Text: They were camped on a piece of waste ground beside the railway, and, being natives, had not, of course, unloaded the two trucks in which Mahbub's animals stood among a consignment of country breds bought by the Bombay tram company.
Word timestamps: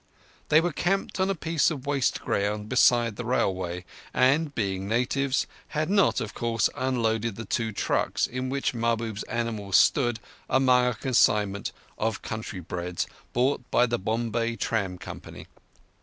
They 0.49 0.61
were 0.61 0.71
camped 0.73 1.19
on 1.19 1.29
a 1.29 1.35
piece 1.35 1.69
of 1.69 1.85
waste 1.85 2.21
ground 2.23 2.67
beside 2.69 3.17
the 3.17 3.23
railway, 3.23 3.85
and, 4.15 4.55
being 4.55 4.87
natives, 4.87 5.45
had 5.77 5.91
not, 5.91 6.19
of 6.19 6.33
course, 6.33 6.71
unloaded 6.75 7.35
the 7.35 7.45
two 7.45 7.71
trucks 7.71 8.25
in 8.25 8.49
which 8.49 8.73
Mahbub's 8.73 9.21
animals 9.25 9.77
stood 9.77 10.19
among 10.49 10.87
a 10.87 10.95
consignment 10.95 11.71
of 11.99 12.23
country 12.23 12.61
breds 12.61 13.05
bought 13.31 13.69
by 13.69 13.85
the 13.85 13.99
Bombay 13.99 14.55
tram 14.55 14.97
company. 14.97 15.45